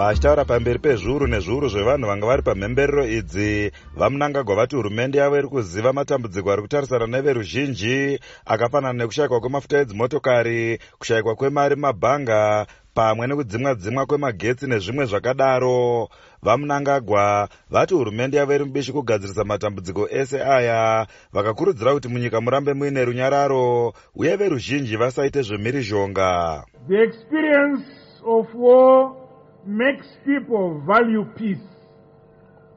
vachitaura 0.00 0.44
pamberi 0.44 0.78
pezviuru 0.78 1.26
nezviuru 1.26 1.68
zvevanhu 1.68 2.06
vanga 2.08 2.26
vari 2.26 2.42
pamhemberero 2.42 3.04
idzi 3.04 3.70
vamunangagwa 3.96 4.56
vati 4.56 4.76
hurumende 4.76 5.18
yavo 5.18 5.38
iri 5.38 5.48
kuziva 5.48 5.92
matambudziko 5.92 6.52
ari 6.52 6.62
kutarisana 6.62 7.06
neveruzhinji 7.06 8.18
akafanana 8.46 8.98
nekushayikwa 8.98 9.40
kwemafuta 9.40 9.78
edzimotokari 9.78 10.78
kushayikwa 10.98 11.34
kwemari 11.34 11.74
mumabhanga 11.76 12.66
pamwe 12.94 13.26
nekudzimwa 13.26 13.74
dzimwa 13.74 14.06
kwemagetsi 14.06 14.66
nezvimwe 14.66 15.04
zvakadaro. 15.04 16.08
Vamunangagwa 16.42 17.48
vati 17.70 17.94
hurumende 17.94 18.36
yavo 18.36 18.54
iri 18.54 18.64
mubishi 18.64 18.92
kugadzirisa 18.92 19.44
matambudziko 19.44 20.08
ese 20.10 20.44
aya 20.44 21.06
vakakurudzira 21.32 21.92
kuti 21.92 22.08
munyika 22.08 22.40
murambe 22.40 22.72
muine 22.72 23.04
runyararo 23.04 23.92
uye 24.16 24.36
veruzhinji 24.36 24.96
vasaite 24.96 25.42
zvemhirizhonga 25.42 26.64
The 26.88 27.02
experience 27.02 27.84
of 28.24 28.46
war 28.54 29.19
makes 29.66 30.06
people 30.24 30.80
value 30.86 31.24
peace 31.36 31.66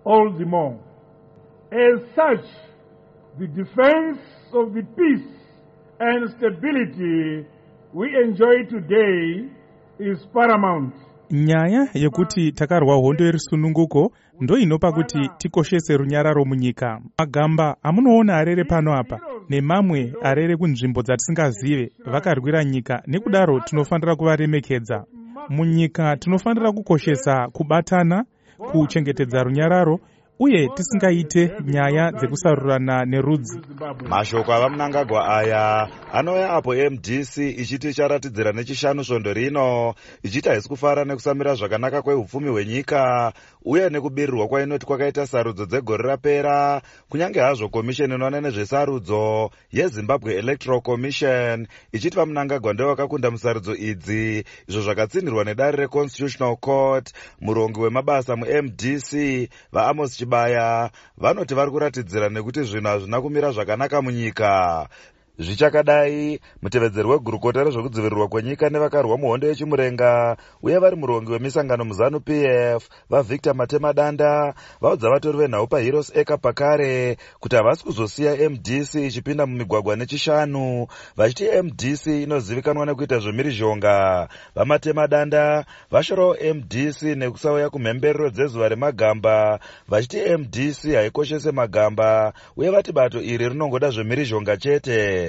all 0.05 0.31
the 0.37 0.45
more. 0.45 0.79
As 1.71 2.01
such, 2.15 2.45
the 3.39 3.47
defense 3.47 4.19
of 4.53 4.73
the 4.73 4.83
peace 4.95 5.29
and 5.99 6.29
stability 6.37 7.45
we 7.93 8.07
enjoy 8.23 8.63
today 8.69 9.49
is 9.99 10.17
paramount. 10.33 10.93
nyaya 11.31 11.87
yekuti 11.93 12.51
takarwa 12.51 12.95
hondo 12.95 13.25
yerusununguko 13.25 14.11
ndo 14.41 14.57
inopa 14.57 14.91
kuti 14.91 15.29
tikoshese 15.37 15.97
runyararo 15.97 16.45
munyika 16.45 17.01
magamba 17.19 17.77
amunoona 17.83 18.37
arere 18.37 18.63
pano 18.63 18.93
apa 18.93 19.19
nemamwe 19.49 20.13
arere 20.23 20.57
kunzvimbo 20.57 21.01
dzatisingazive 21.01 21.91
vakarwira 22.05 22.63
nyika 22.63 23.03
nekudaro 23.07 23.59
tinofanira 23.59 24.15
kuvaremekedza 24.15 25.05
munyika 25.49 26.17
tinofanira 26.17 26.71
kukoshesa 26.71 27.47
kubatana 27.53 28.25
kuchengetedza 28.71 29.43
runyararo 29.43 29.99
uye 30.39 30.69
tisingaite 30.75 31.51
nyaya 31.65 32.11
dzekusarurana 32.11 33.05
nerudzi. 33.05 33.61
Mashoko 34.09 34.53
avamunangagwa 34.53 35.27
aya 35.37 35.87
anouya 36.13 36.49
apo 36.49 36.75
mdc 36.75 37.37
ichiti 37.37 37.89
icharatidzira 37.89 38.51
nechishanu 38.51 39.03
svondo 39.03 39.33
rino 39.33 39.95
ichiti 40.23 40.49
haisi 40.49 40.69
kufara 40.69 41.05
nekusamira 41.05 41.55
zvakanaka 41.55 42.01
kweupfumi 42.01 42.49
hwenyika 42.49 43.33
uye 43.65 43.89
nekubirirwa 43.89 44.47
kwainoti 44.47 44.85
kwakaita 44.85 45.27
sarudzo 45.27 45.65
dzegore 45.65 46.03
rapera 46.03 46.81
kunyange 47.09 47.39
hazvo 47.39 47.69
komisheni 47.69 48.15
inoona 48.15 48.41
nezvesarudzo 48.41 49.51
yezimbabwe 49.71 50.35
electoral 50.35 50.81
commission 50.81 51.67
ichiti 51.91 52.17
vamunangagwa 52.17 52.73
ndevakakunda 52.73 53.31
musarudzo 53.31 53.75
idzi 53.75 54.43
izvo 54.67 54.81
zvakatsinhirwa 54.81 55.43
nedare 55.43 55.77
reconstitutional 55.77 56.55
court 56.55 57.13
murongi 57.41 57.79
wemabasa 57.79 58.35
mumdc 58.35 59.11
vaamos 59.71 60.17
chibaya 60.17 60.91
vanoti 61.17 61.53
vari 61.53 61.71
kuratidzira 61.71 62.29
nekuti 62.29 62.63
zvinhu 62.63 62.87
hazvina 62.87 63.21
kumira 63.21 63.51
zvakanaka 63.51 64.01
munyika 64.01 64.87
zvichakadai. 65.39 66.39
Mutevedzeri 66.61 67.07
wegurukota 67.07 67.63
rezvekudzivirirwa 67.63 68.27
kwenyika 68.27 68.69
nevakarwa 68.69 69.17
muhondo 69.17 69.47
yechimurenga 69.47 70.37
uye 70.63 70.77
vari 70.77 70.95
murongi 70.95 71.31
wemisangano 71.31 71.85
muzanu 71.85 72.19
pf 72.19 72.89
vavictor 73.09 73.55
matemadanda 73.55 74.53
vaudza 74.81 75.09
vatori 75.09 75.37
venhau 75.37 75.67
paheroes 75.67 76.11
eka 76.15 76.37
pakare 76.37 77.17
kuti 77.39 77.55
havasi 77.55 77.83
kuzosiya 77.83 78.49
mdc 78.49 78.95
ichipinda 78.95 79.45
mumigwagwa 79.45 79.95
nechishanu. 79.95 80.87
Vachiti 81.17 81.61
mdc 81.61 82.05
inozivikanwa 82.05 82.85
nekuita 82.85 83.19
zvemhirizhonga 83.19 84.27
vamatemadanda 84.55 85.65
vashorawo 85.91 86.37
mdc 86.55 87.01
nekusauya 87.01 87.69
kumhemberero 87.69 88.29
dzezuva 88.29 88.69
remagamba. 88.69 89.59
Vachiti 89.87 90.37
mdc 90.37 90.93
haikoshese 90.93 91.51
magamba 91.51 92.33
uye 92.57 92.69
vati 92.69 92.91
bato 92.91 93.21
iri 93.21 93.49
rinongoda 93.49 93.89
zvemhirizhonga 93.89 94.57
chete 94.57 95.22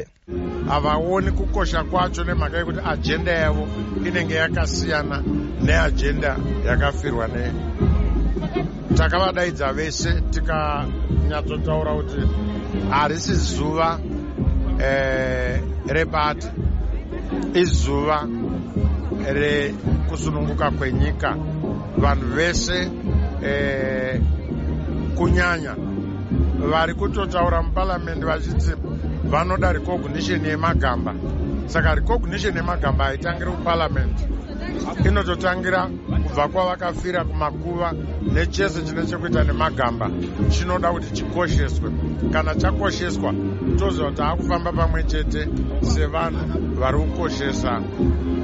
havaoni 0.68 1.30
kukosha 1.30 1.84
kwacho 1.84 2.24
nemhaka 2.24 2.58
yekuti 2.58 2.80
ajenda 2.84 3.32
yavo 3.32 3.68
inenge 4.06 4.34
yakasiyana 4.34 5.22
neajenda 5.62 6.36
yakafirwa 6.66 7.28
ne. 7.28 7.52
Takavadaidza 8.96 9.72
vese 9.72 10.20
tikanyatsotaura 10.30 11.94
kuti 11.94 12.20
harisi 12.90 13.34
zuva 13.34 13.98
e, 14.84 15.60
rebati 15.86 16.48
izuva 17.54 18.28
rekusununguka 19.32 20.70
kwenyika. 20.70 21.36
Vanhu 21.98 22.26
vese 22.34 22.90
e, 23.46 24.20
kunyanya 25.16 25.76
vari 26.70 26.94
kutotaura 26.94 27.62
muparamende 27.62 28.26
vachiti 28.26 28.72
vanoda 29.30 29.72
recognition 29.72 30.44
yemagamba. 30.44 31.14
Saka 31.66 31.94
recognition 31.94 32.56
yemagamba 32.56 33.04
haitangira 33.04 33.50
kuparamende 33.50 34.22
inototangira 35.08 35.88
kubva 36.26 36.48
kwavakafira 36.48 37.24
kumakuva 37.24 37.92
nechese 38.32 38.82
chine 38.82 39.06
chekuita 39.06 39.44
nemagamba. 39.44 40.10
Chinoda 40.50 40.92
kuti 40.92 41.10
chikosheswe. 41.12 41.90
Kana 42.32 42.54
chakosheswa 42.54 43.34
toziva 43.78 44.08
kuti 44.10 44.22
akufamba 44.22 44.72
pamwe 44.72 45.02
chete 45.04 45.48
sevanhu 45.82 46.74
vari 46.80 46.98
kukoshesa 46.98 47.82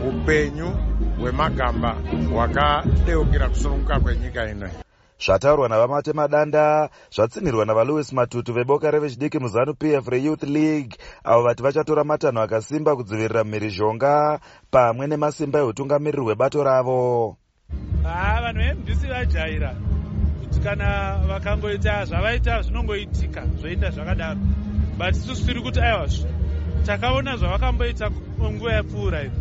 upenyu 0.09 0.73
hwemagamba 1.21 1.97
hwakadeukira 2.33 3.49
kusununguka 3.49 4.01
kwenyika 4.01 4.51
inoi 4.51 4.71
zvataurwa 5.21 5.69
navamatemadanda 5.69 6.91
zvatsinhirwa 7.11 7.65
navalewis 7.65 8.13
matutu 8.13 8.53
veboka 8.53 8.91
revechidiki 8.91 9.39
muzanu 9.39 9.75
pf 9.75 10.09
reyouth 10.09 10.43
league. 10.43 10.97
Avo 11.25 11.43
vati 11.43 11.63
vachatora 11.63 12.05
matanho 12.05 12.43
akasimba 12.43 12.97
kudzivirira 12.97 13.45
mhirizhonga 13.45 14.41
pamwe 14.71 15.07
nemasimba 15.07 15.59
eutungamiriri 15.59 16.23
hwebato 16.23 16.65
ravo. 16.65 17.37
Haa 18.03 18.41
vanhu 18.43 18.61
vemdc 18.61 19.09
vajaira 19.09 19.75
kuti 20.41 20.61
kana 20.61 21.19
vakangoita 21.29 22.05
zvavaita 22.05 22.63
zvinongoitika 22.63 23.47
zvoenda 23.59 23.91
zvakadaro. 23.91 24.41
But 24.99 25.17
isusu 25.17 25.47
tiri 25.47 25.61
kuti 25.63 25.81
aiwa 25.81 26.09
takaona 26.87 27.37
zvavakamboita 27.37 28.11
nguva 28.41 28.73
yapfuura 28.73 29.23
ivi 29.23 29.37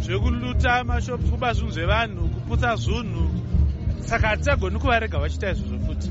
zvekuluta 0.00 0.84
mashops 0.84 1.30
kuba 1.30 1.52
zvinhu 1.52 1.72
zvevanhu 1.72 2.28
kuputsa 2.28 2.76
zvinhu 2.76 3.43
saka 4.00 4.28
hatichagoni 4.28 4.78
kuvarega 4.78 5.18
vachiita 5.18 5.50
izvozvo 5.50 5.78
futi. 5.86 6.10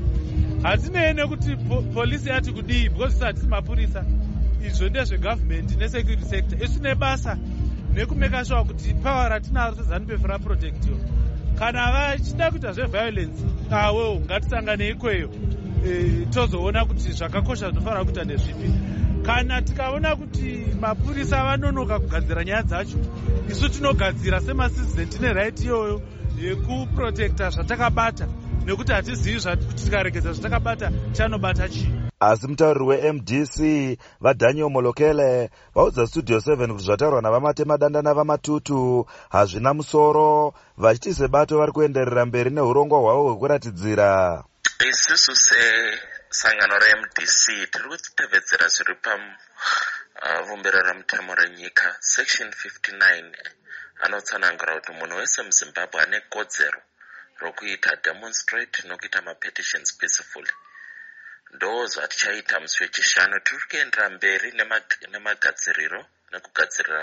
Hatinei 0.62 1.14
nekuti 1.14 1.56
polisi 1.94 2.28
yati 2.28 2.52
kudii 2.52 2.88
because 2.88 3.16
isu 3.16 3.24
hatisi 3.24 3.46
mapurisa. 3.46 4.04
Izvo 4.66 4.88
ndezvegavhumendi 4.88 5.76
nesecurity 5.76 6.24
sector. 6.24 6.64
Isu 6.64 6.82
nebasa 6.82 7.38
nekumeka 7.94 8.44
shuwa 8.44 8.64
kuti 8.64 8.94
pawa 8.94 9.28
ratinaro 9.28 9.76
sezanupefu 9.76 10.26
raprotectiwa 10.26 10.98
kana 11.58 11.92
vachida 11.92 12.50
kuita 12.50 12.72
zveviolence 12.72 13.44
awo 13.70 14.20
ngatisanganei 14.20 14.90
ikweyo. 14.90 15.30
E, 15.86 16.26
tozoona 16.30 16.84
kuti 16.84 17.12
zvakakosha 17.12 17.70
zvinofanira 17.70 18.04
kuita 18.04 18.24
ndezvipi 18.24 18.70
kana 19.26 19.62
tikaona 19.62 20.16
kuti 20.16 20.66
mapurisa 20.80 21.44
vanonoka 21.44 21.98
kugadzira 21.98 22.44
nyaya 22.44 22.62
dzacho 22.62 22.98
isu 23.50 23.68
tinogadzira 23.68 24.40
semasizidhen 24.40 25.08
tine 25.08 25.32
raiti 25.32 25.64
iyoyo 25.64 26.02
yekuprotekta 26.40 27.50
zvatakabata 27.50 28.26
nekuti 28.64 28.92
hatizivi 28.92 29.40
kuti 29.40 29.84
tikaregedza 29.84 30.32
zvatakabata 30.32 30.92
chanobata 31.12 31.68
chii. 31.68 31.94
Asi 32.20 32.46
mutauriri 32.46 32.84
wemdc 32.84 33.58
vadaniel 34.20 34.70
molokele 34.70 35.50
vaudza 35.74 36.06
studio 36.06 36.38
7 36.38 36.72
kuti 36.72 36.84
zvataurwa 36.84 37.22
navamatemadanda 37.22 38.02
navamatutu 38.02 39.06
hazvina 39.28 39.74
musoro 39.74 40.54
vachiti 40.76 41.14
sebato 41.14 41.58
vari 41.58 41.72
kuenderera 41.72 42.26
mberi 42.26 42.50
neurongwa 42.50 42.98
hwavo 43.00 43.28
hwekuratidzira. 43.28 44.44
Isusu 44.90 45.32
sesangano 46.34 46.76
remdc 46.84 47.42
tiri 47.72 47.88
kutevedzera 48.04 48.66
zviri 48.74 48.94
pavumbiro 49.04 50.78
uh, 50.80 50.86
remutemo 50.88 51.32
renyika 51.40 51.86
section 52.12 52.48
59 52.50 54.04
anotsanangura 54.04 54.72
kuti 54.76 54.92
munhu 54.98 55.14
wese 55.20 55.38
muzimbabwe 55.46 55.98
ane 56.02 56.18
kodzero 56.32 56.80
rokuita 57.42 57.90
demonstrate 58.06 58.76
nokuita 58.88 59.20
mapetitions 59.28 59.88
peacefully. 59.98 60.54
Ndo 61.54 61.86
zvatichaita 61.92 62.60
musi 62.60 62.82
wechishanu 62.82 63.36
tiri 63.46 63.64
kuendera 63.70 64.06
mberi 64.16 64.48
nemagadziriro 65.12 66.00
nekugadzirira 66.30 67.02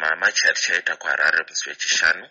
mamachi 0.00 0.44
atichaita 0.50 0.92
kuharare 1.00 1.40
musi 1.48 1.64
wechishanu. 1.68 2.26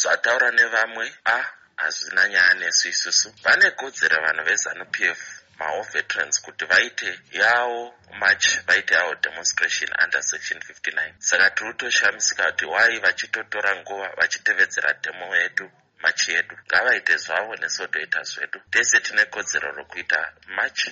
Zvataura 0.00 0.48
nevamwe 0.58 1.06
a 1.24 1.38
hazvina 1.82 2.28
nyaya 2.28 2.54
nesu 2.60 2.88
isusu. 2.88 3.28
Vane 3.44 3.68
kodzero 3.78 4.16
vanhu 4.24 4.44
vezanup 4.48 4.94
f 5.00 5.20
maall 5.58 5.82
veterans 5.92 6.36
kuti 6.42 6.64
vaite 6.72 7.10
yavo 7.40 7.82
march 8.20 8.46
vaite 8.66 8.94
yavo 8.94 9.14
demonstration 9.14 9.90
under 10.04 10.22
section 10.22 10.58
59 10.58 11.14
saka 11.18 11.50
tiri 11.50 11.72
kutoshamisika 11.72 12.44
kuti 12.50 12.64
wai 12.64 12.98
vachitotora 13.04 13.70
nguva 13.80 14.08
vachitevedzera 14.18 14.90
demo 15.02 15.36
yedu 15.36 15.66
machi 16.02 16.32
yedu. 16.32 16.56
Ngavaite 16.66 17.16
zvavo 17.16 17.56
nesu 17.56 17.86
toita 17.92 18.22
zvedu. 18.22 18.60
Tese 18.70 19.00
tine 19.00 19.24
kodzero 19.24 19.72
rokuita 19.72 20.32
march 20.56 20.82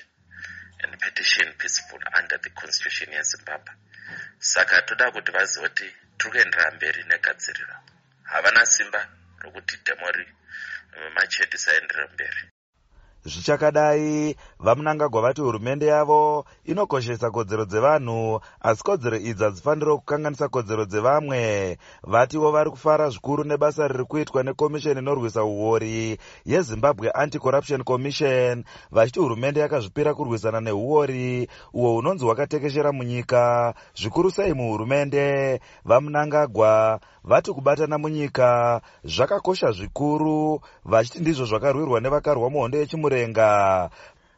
and 0.82 0.98
petition 1.00 1.52
peaceful 1.58 2.00
under 2.18 2.38
the 2.40 2.50
constitution 2.50 3.12
yezimbabwe 3.12 3.72
saka 4.38 4.82
toda 4.82 5.10
kuti 5.10 5.32
vazive 5.32 5.68
kuti 5.68 5.94
tiri 6.18 6.30
kuendera 6.30 6.70
mberi 6.70 7.02
negadziriro. 7.04 7.76
Havana 8.24 8.66
simba 8.66 9.08
rokuti 9.42 9.74
dhemori 9.86 10.26
machi 11.14 11.36
yedu 11.42 11.56
isaenderera 11.60 12.06
mberi 12.14 12.42
zvichakadai 13.26 14.36
vamunangagwa 14.58 15.22
vati 15.22 15.40
hurumende 15.40 15.86
yavo 15.86 16.44
inokoshesa 16.64 17.30
kodzero 17.30 17.64
dzevanhu 17.64 18.40
asi 18.60 18.82
kodzero 18.82 19.16
idzi 19.16 19.44
hadzifaniri 19.44 19.90
kukanganisa 19.90 20.48
kodzero 20.48 20.84
dzevamwe. 20.84 21.76
Vativo 22.02 22.50
vari 22.50 22.70
kufara 22.70 23.10
zvikuru 23.10 23.44
nebasa 23.44 23.88
riri 23.88 24.04
kuitwa 24.04 24.42
nekomishoni 24.42 25.00
inorwisa 25.00 25.44
uori 25.44 26.18
yezimbabwe 26.44 27.10
anti-corruption 27.10 27.82
commission 27.84 28.64
vachiti 28.90 29.20
hurumende 29.20 29.60
yakazvipira 29.60 30.14
kurwisana 30.14 30.60
neuori 30.60 31.48
uhwo 31.72 31.92
hunonzi 31.92 32.24
hwakatekeshera 32.24 32.92
munyika. 32.92 33.74
Zvikuru 33.94 34.30
sei 34.30 34.52
muhurumende? 34.54 35.60
Vamunangagwa 35.84 37.00
vati 37.24 37.52
kubatana 37.52 37.98
munyika. 37.98 38.80
Zvakakosha 39.04 39.72
zvikuru 39.72 40.60
vachiti 40.84 41.20
ndizvo 41.20 41.44
zvakarwirwa 41.44 42.00
nevakarwa 42.00 42.50
muhondo 42.50 42.78
yechimurenga 43.16 43.90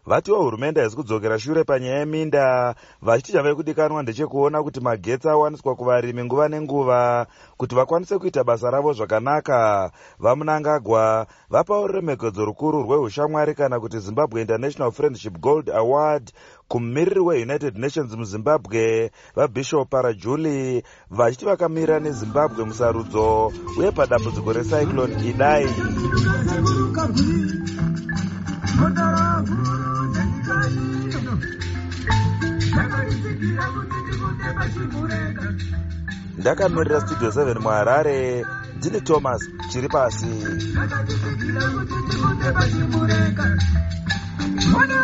vatiwo 0.07 0.43
hurumende 0.43 0.81
haisi 0.81 0.97
kudzokera 0.97 1.39
shure 1.39 1.65
panyaya 1.65 1.99
yeminda 1.99 2.75
vachiti 3.03 3.33
chave 3.33 3.55
kudikanwa 3.55 4.03
ndechekuona 4.03 4.63
kuti 4.63 4.81
magetsi 4.81 5.29
awaniswa 5.29 5.75
kuvarimi 5.75 6.25
nguva 6.25 6.49
nenguva 6.49 7.27
kuti 7.57 7.75
vakwanise 7.75 8.19
kuita 8.19 8.45
basa 8.45 8.71
ravo 8.71 8.93
zvakanaka. 8.93 9.91
Vamunangagwa 10.19 11.27
vapawo 11.51 11.87
ruremekedzo 11.87 12.45
rukuru 12.45 12.83
rweushamwari 12.83 13.55
kana 13.55 13.81
kuti 13.81 13.99
zimbabwe 13.99 14.41
international 14.41 14.93
friendship 14.93 15.39
gold 15.39 15.71
award 15.71 16.33
kumumiriri 16.69 17.21
weunited 17.21 17.77
nations 17.79 18.13
muzimbabwe 18.17 19.11
vabishop 19.37 19.91
parajuli 19.91 20.83
vachiti 21.11 21.45
vakamirira 21.45 22.01
nezimbabwe 22.01 22.65
musarudzo 22.65 23.53
uye 23.79 23.91
padambudziko 23.91 24.53
recyclone 24.53 25.29
idai 25.29 25.67
ndakamirira 36.39 37.01
studio 37.01 37.29
7 37.31 37.61
muharare. 37.65 38.45
Ndini 38.77 39.01
thomas 39.01 39.41
chiri 39.71 39.89
pasi. 39.89 40.27
Mwana 44.71 44.99